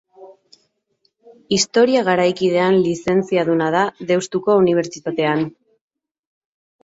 [1.57, 5.45] Historia Garaikidean lizentziaduna da Deustuko Unibertsitatean.